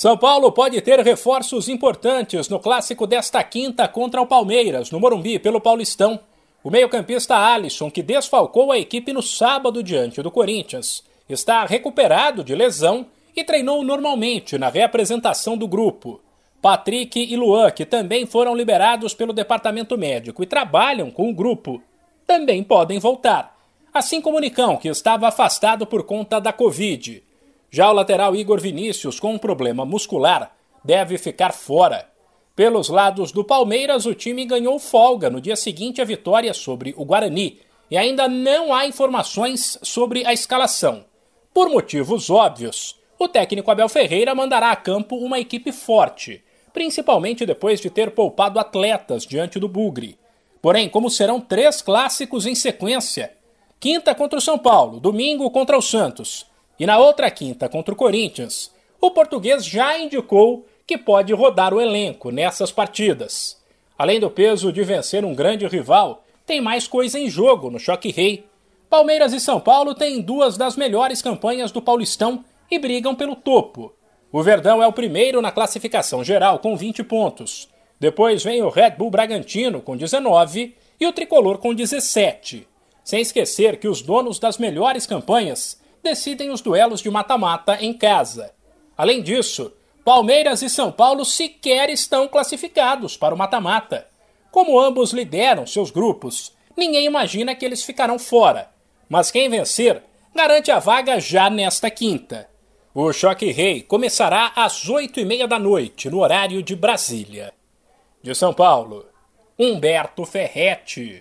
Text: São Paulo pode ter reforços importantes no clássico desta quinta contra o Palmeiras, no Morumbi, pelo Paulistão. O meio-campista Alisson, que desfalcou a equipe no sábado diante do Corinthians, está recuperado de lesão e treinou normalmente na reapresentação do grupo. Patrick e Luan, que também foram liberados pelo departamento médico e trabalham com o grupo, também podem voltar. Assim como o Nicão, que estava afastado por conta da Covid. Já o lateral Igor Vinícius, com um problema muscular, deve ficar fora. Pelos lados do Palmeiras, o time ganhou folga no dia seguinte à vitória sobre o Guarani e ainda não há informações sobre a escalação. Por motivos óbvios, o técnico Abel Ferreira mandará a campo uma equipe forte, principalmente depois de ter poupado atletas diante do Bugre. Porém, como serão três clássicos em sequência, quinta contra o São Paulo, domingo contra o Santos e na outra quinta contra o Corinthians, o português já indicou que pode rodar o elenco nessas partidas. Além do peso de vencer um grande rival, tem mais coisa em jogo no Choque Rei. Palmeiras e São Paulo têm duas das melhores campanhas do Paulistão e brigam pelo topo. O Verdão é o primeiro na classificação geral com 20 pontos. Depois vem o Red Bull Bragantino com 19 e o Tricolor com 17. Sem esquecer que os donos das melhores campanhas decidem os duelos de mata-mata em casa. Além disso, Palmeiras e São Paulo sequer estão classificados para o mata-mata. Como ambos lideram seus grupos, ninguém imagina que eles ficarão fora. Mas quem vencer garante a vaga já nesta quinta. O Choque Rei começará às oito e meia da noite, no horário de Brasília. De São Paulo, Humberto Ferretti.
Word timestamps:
São 0.00 0.16
Paulo 0.16 0.50
pode 0.50 0.80
ter 0.80 0.98
reforços 1.00 1.68
importantes 1.68 2.48
no 2.48 2.58
clássico 2.58 3.06
desta 3.06 3.44
quinta 3.44 3.86
contra 3.86 4.22
o 4.22 4.26
Palmeiras, 4.26 4.90
no 4.90 4.98
Morumbi, 4.98 5.38
pelo 5.38 5.60
Paulistão. 5.60 6.18
O 6.64 6.70
meio-campista 6.70 7.36
Alisson, 7.36 7.90
que 7.90 8.02
desfalcou 8.02 8.72
a 8.72 8.78
equipe 8.78 9.12
no 9.12 9.20
sábado 9.20 9.82
diante 9.82 10.22
do 10.22 10.30
Corinthians, 10.30 11.04
está 11.28 11.66
recuperado 11.66 12.42
de 12.42 12.54
lesão 12.54 13.08
e 13.36 13.44
treinou 13.44 13.84
normalmente 13.84 14.56
na 14.56 14.70
reapresentação 14.70 15.54
do 15.54 15.68
grupo. 15.68 16.18
Patrick 16.62 17.22
e 17.22 17.36
Luan, 17.36 17.70
que 17.70 17.84
também 17.84 18.24
foram 18.24 18.54
liberados 18.54 19.12
pelo 19.12 19.34
departamento 19.34 19.98
médico 19.98 20.42
e 20.42 20.46
trabalham 20.46 21.10
com 21.10 21.28
o 21.28 21.34
grupo, 21.34 21.82
também 22.26 22.64
podem 22.64 22.98
voltar. 22.98 23.54
Assim 23.92 24.22
como 24.22 24.38
o 24.38 24.40
Nicão, 24.40 24.78
que 24.78 24.88
estava 24.88 25.28
afastado 25.28 25.86
por 25.86 26.04
conta 26.04 26.40
da 26.40 26.54
Covid. 26.54 27.22
Já 27.70 27.88
o 27.88 27.92
lateral 27.92 28.34
Igor 28.34 28.60
Vinícius, 28.60 29.20
com 29.20 29.34
um 29.34 29.38
problema 29.38 29.84
muscular, 29.84 30.52
deve 30.84 31.16
ficar 31.16 31.52
fora. 31.52 32.10
Pelos 32.56 32.88
lados 32.88 33.30
do 33.30 33.44
Palmeiras, 33.44 34.06
o 34.06 34.14
time 34.14 34.44
ganhou 34.44 34.76
folga 34.80 35.30
no 35.30 35.40
dia 35.40 35.54
seguinte 35.54 36.02
à 36.02 36.04
vitória 36.04 36.52
sobre 36.52 36.92
o 36.96 37.04
Guarani 37.04 37.60
e 37.88 37.96
ainda 37.96 38.26
não 38.26 38.74
há 38.74 38.86
informações 38.86 39.78
sobre 39.82 40.26
a 40.26 40.32
escalação. 40.32 41.04
Por 41.54 41.70
motivos 41.70 42.28
óbvios, 42.28 42.98
o 43.16 43.28
técnico 43.28 43.70
Abel 43.70 43.88
Ferreira 43.88 44.34
mandará 44.34 44.72
a 44.72 44.76
campo 44.76 45.16
uma 45.16 45.38
equipe 45.38 45.70
forte, 45.70 46.42
principalmente 46.72 47.46
depois 47.46 47.80
de 47.80 47.88
ter 47.88 48.10
poupado 48.10 48.58
atletas 48.58 49.24
diante 49.24 49.60
do 49.60 49.68
Bugre. 49.68 50.18
Porém, 50.60 50.88
como 50.88 51.08
serão 51.08 51.40
três 51.40 51.80
clássicos 51.80 52.46
em 52.46 52.54
sequência, 52.54 53.32
quinta 53.78 54.12
contra 54.12 54.38
o 54.38 54.42
São 54.42 54.58
Paulo, 54.58 54.98
domingo 54.98 55.48
contra 55.50 55.78
o 55.78 55.82
Santos 55.82 56.49
e 56.80 56.86
na 56.86 56.98
outra 56.98 57.30
quinta 57.30 57.68
contra 57.68 57.92
o 57.92 57.96
Corinthians, 57.96 58.72
o 58.98 59.10
português 59.10 59.66
já 59.66 59.98
indicou 59.98 60.66
que 60.86 60.96
pode 60.96 61.30
rodar 61.34 61.74
o 61.74 61.80
elenco 61.80 62.30
nessas 62.30 62.72
partidas. 62.72 63.60
Além 63.98 64.18
do 64.18 64.30
peso 64.30 64.72
de 64.72 64.82
vencer 64.82 65.22
um 65.22 65.34
grande 65.34 65.66
rival, 65.66 66.24
tem 66.46 66.58
mais 66.58 66.88
coisa 66.88 67.18
em 67.18 67.28
jogo 67.28 67.70
no 67.70 67.78
Choque 67.78 68.10
Rei. 68.10 68.46
Palmeiras 68.88 69.34
e 69.34 69.38
São 69.38 69.60
Paulo 69.60 69.94
têm 69.94 70.22
duas 70.22 70.56
das 70.56 70.74
melhores 70.74 71.20
campanhas 71.20 71.70
do 71.70 71.82
Paulistão 71.82 72.42
e 72.70 72.78
brigam 72.78 73.14
pelo 73.14 73.36
topo. 73.36 73.92
O 74.32 74.42
Verdão 74.42 74.82
é 74.82 74.86
o 74.86 74.92
primeiro 74.92 75.42
na 75.42 75.52
classificação 75.52 76.24
geral 76.24 76.60
com 76.60 76.74
20 76.78 77.04
pontos. 77.04 77.68
Depois 78.00 78.42
vem 78.42 78.62
o 78.62 78.70
Red 78.70 78.92
Bull 78.92 79.10
Bragantino 79.10 79.82
com 79.82 79.98
19 79.98 80.74
e 80.98 81.06
o 81.06 81.12
Tricolor 81.12 81.58
com 81.58 81.74
17. 81.74 82.66
Sem 83.04 83.20
esquecer 83.20 83.78
que 83.78 83.86
os 83.86 84.00
donos 84.00 84.38
das 84.38 84.56
melhores 84.56 85.04
campanhas 85.04 85.78
decidem 86.02 86.50
os 86.50 86.60
duelos 86.60 87.00
de 87.00 87.10
mata-mata 87.10 87.76
em 87.80 87.92
casa. 87.92 88.52
Além 88.96 89.22
disso, 89.22 89.72
Palmeiras 90.04 90.62
e 90.62 90.70
São 90.70 90.90
Paulo 90.90 91.24
sequer 91.24 91.90
estão 91.90 92.26
classificados 92.28 93.16
para 93.16 93.34
o 93.34 93.38
mata-mata. 93.38 94.06
Como 94.50 94.78
ambos 94.78 95.12
lideram 95.12 95.66
seus 95.66 95.90
grupos, 95.90 96.52
ninguém 96.76 97.06
imagina 97.06 97.54
que 97.54 97.64
eles 97.64 97.84
ficarão 97.84 98.18
fora. 98.18 98.70
Mas 99.08 99.30
quem 99.30 99.48
vencer 99.48 100.02
garante 100.34 100.70
a 100.70 100.78
vaga 100.78 101.20
já 101.20 101.50
nesta 101.50 101.90
quinta. 101.90 102.48
O 102.94 103.12
Choque 103.12 103.52
Rei 103.52 103.82
começará 103.82 104.52
às 104.56 104.88
oito 104.88 105.20
e 105.20 105.24
meia 105.24 105.46
da 105.46 105.58
noite, 105.58 106.10
no 106.10 106.20
horário 106.20 106.62
de 106.62 106.74
Brasília. 106.74 107.52
De 108.22 108.34
São 108.34 108.52
Paulo, 108.52 109.06
Humberto 109.58 110.24
Ferretti. 110.24 111.18